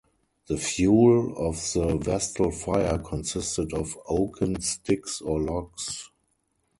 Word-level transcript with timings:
The 0.47 0.57
fuel 0.57 1.37
of 1.37 1.57
the 1.73 1.95
Vestal 1.95 2.49
fire 2.49 2.97
consisted 2.97 3.71
of 3.71 3.95
oaken 4.09 4.59
sticks 4.59 5.21
or 5.21 5.39
logs. 5.39 6.09